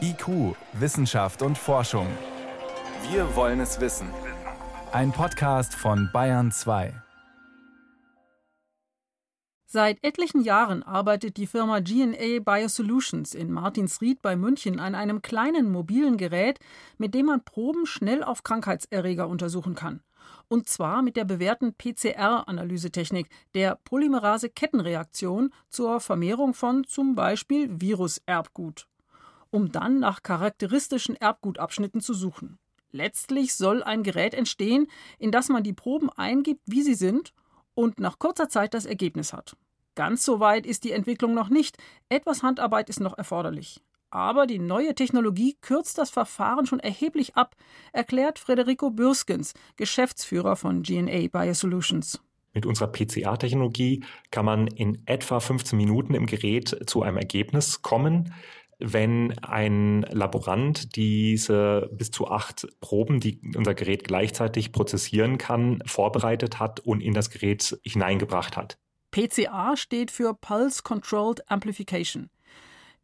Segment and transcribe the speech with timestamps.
[0.00, 2.06] IQ, Wissenschaft und Forschung.
[3.10, 4.08] Wir wollen es wissen.
[4.90, 6.92] Ein Podcast von Bayern 2.
[9.66, 15.70] Seit etlichen Jahren arbeitet die Firma GNA Biosolutions in Martinsried bei München an einem kleinen
[15.70, 16.58] mobilen Gerät,
[16.98, 20.02] mit dem man Proben schnell auf Krankheitserreger untersuchen kann.
[20.48, 28.88] Und zwar mit der bewährten PCR-Analysetechnik, der Polymerase-Kettenreaktion zur Vermehrung von zum Beispiel Viruserbgut,
[29.50, 32.58] um dann nach charakteristischen Erbgutabschnitten zu suchen.
[32.92, 37.32] Letztlich soll ein Gerät entstehen, in das man die Proben eingibt, wie sie sind,
[37.74, 39.56] und nach kurzer Zeit das Ergebnis hat.
[39.94, 41.76] Ganz so weit ist die Entwicklung noch nicht.
[42.08, 43.80] Etwas Handarbeit ist noch erforderlich.
[44.10, 47.54] Aber die neue Technologie kürzt das Verfahren schon erheblich ab,
[47.92, 52.20] erklärt Federico Bürskens, Geschäftsführer von GNA Biosolutions.
[52.52, 58.34] Mit unserer PCA-Technologie kann man in etwa 15 Minuten im Gerät zu einem Ergebnis kommen
[58.80, 66.58] wenn ein Laborant diese bis zu acht Proben, die unser Gerät gleichzeitig prozessieren kann, vorbereitet
[66.58, 68.78] hat und in das Gerät hineingebracht hat.
[69.10, 72.30] PCA steht für Pulse Controlled Amplification.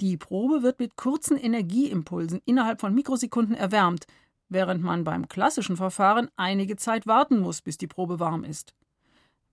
[0.00, 4.06] Die Probe wird mit kurzen Energieimpulsen innerhalb von Mikrosekunden erwärmt,
[4.48, 8.74] während man beim klassischen Verfahren einige Zeit warten muss, bis die Probe warm ist.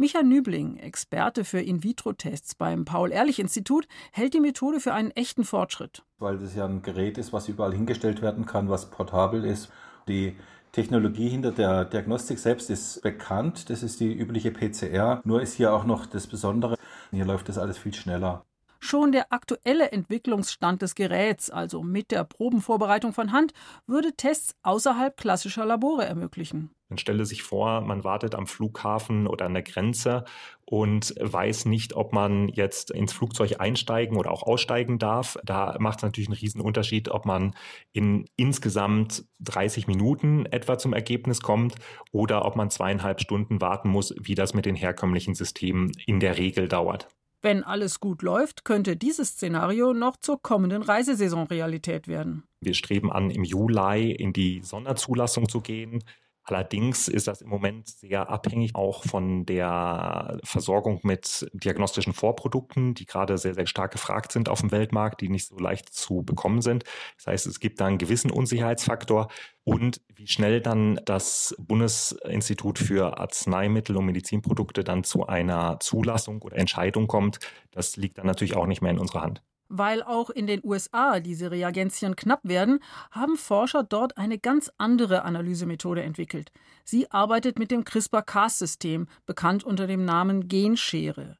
[0.00, 6.04] Micha Nübling, Experte für In-vitro-Tests beim Paul-Ehrlich-Institut, hält die Methode für einen echten Fortschritt.
[6.20, 9.72] Weil das ja ein Gerät ist, was überall hingestellt werden kann, was portabel ist.
[10.06, 10.36] Die
[10.70, 13.70] Technologie hinter der Diagnostik selbst ist bekannt.
[13.70, 15.20] Das ist die übliche PCR.
[15.24, 16.76] Nur ist hier auch noch das Besondere,
[17.10, 18.44] hier läuft das alles viel schneller.
[18.80, 23.52] Schon der aktuelle Entwicklungsstand des Geräts, also mit der Probenvorbereitung von Hand,
[23.86, 26.70] würde Tests außerhalb klassischer Labore ermöglichen.
[26.88, 30.24] Man stelle sich vor, man wartet am Flughafen oder an der Grenze
[30.64, 35.36] und weiß nicht, ob man jetzt ins Flugzeug einsteigen oder auch aussteigen darf.
[35.44, 37.54] Da macht es natürlich einen riesen Unterschied, ob man
[37.92, 41.74] in insgesamt 30 Minuten etwa zum Ergebnis kommt
[42.10, 46.38] oder ob man zweieinhalb Stunden warten muss, wie das mit den herkömmlichen Systemen in der
[46.38, 47.08] Regel dauert.
[47.40, 52.42] Wenn alles gut läuft, könnte dieses Szenario noch zur kommenden Reisesaison Realität werden.
[52.60, 56.02] Wir streben an, im Juli in die Sonderzulassung zu gehen.
[56.48, 63.04] Allerdings ist das im Moment sehr abhängig auch von der Versorgung mit diagnostischen Vorprodukten, die
[63.04, 66.62] gerade sehr, sehr stark gefragt sind auf dem Weltmarkt, die nicht so leicht zu bekommen
[66.62, 66.84] sind.
[67.16, 69.28] Das heißt, es gibt da einen gewissen Unsicherheitsfaktor
[69.64, 76.56] und wie schnell dann das Bundesinstitut für Arzneimittel und Medizinprodukte dann zu einer Zulassung oder
[76.56, 77.38] Entscheidung kommt,
[77.70, 79.42] das liegt dann natürlich auch nicht mehr in unserer Hand.
[79.68, 82.80] Weil auch in den USA diese Reagenzien knapp werden,
[83.10, 86.50] haben Forscher dort eine ganz andere Analysemethode entwickelt.
[86.84, 91.36] Sie arbeitet mit dem CRISPR-Cas-System, bekannt unter dem Namen Genschere.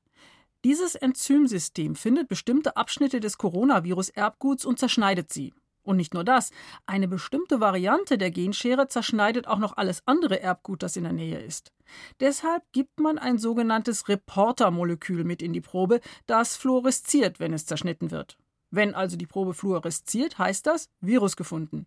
[0.64, 5.54] Dieses Enzymsystem findet bestimmte Abschnitte des Coronavirus-Erbguts und zerschneidet sie.
[5.88, 6.50] Und nicht nur das,
[6.84, 11.38] eine bestimmte Variante der Genschere zerschneidet auch noch alles andere Erbgut, das in der Nähe
[11.38, 11.72] ist.
[12.20, 18.10] Deshalb gibt man ein sogenanntes Reportermolekül mit in die Probe, das fluoresziert, wenn es zerschnitten
[18.10, 18.36] wird.
[18.70, 21.86] Wenn also die Probe fluoresziert, heißt das Virus gefunden.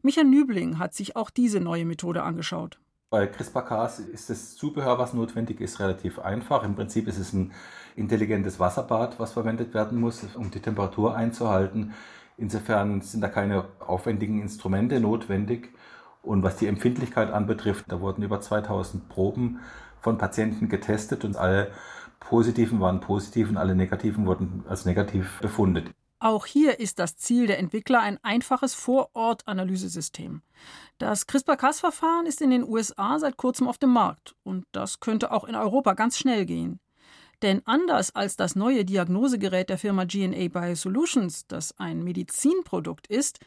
[0.00, 2.80] Michael Nübling hat sich auch diese neue Methode angeschaut.
[3.10, 6.64] Bei CRISPR-Cas ist das Zubehör, was notwendig ist, relativ einfach.
[6.64, 7.52] Im Prinzip ist es ein
[7.94, 11.92] intelligentes Wasserbad, was verwendet werden muss, um die Temperatur einzuhalten.
[12.36, 15.70] Insofern sind da keine aufwendigen Instrumente notwendig.
[16.22, 19.60] Und was die Empfindlichkeit anbetrifft, da wurden über 2000 Proben
[20.00, 21.70] von Patienten getestet und alle
[22.20, 25.90] positiven waren positiv und alle negativen wurden als negativ befundet.
[26.20, 30.40] Auch hier ist das Ziel der Entwickler ein einfaches Vorort-Analysesystem.
[30.96, 35.44] Das CRISPR-Cas-Verfahren ist in den USA seit kurzem auf dem Markt und das könnte auch
[35.44, 36.80] in Europa ganz schnell gehen.
[37.44, 43.38] Denn anders als das neue Diagnosegerät der Firma GNA Biosolutions, das ein Medizinprodukt ist,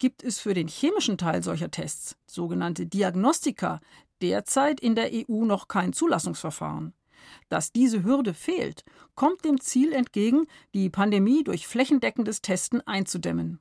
[0.00, 3.80] gibt es für den chemischen Teil solcher Tests, sogenannte Diagnostika,
[4.20, 6.92] derzeit in der EU noch kein Zulassungsverfahren.
[7.48, 8.82] Dass diese Hürde fehlt,
[9.14, 13.60] kommt dem Ziel entgegen, die Pandemie durch flächendeckendes Testen einzudämmen.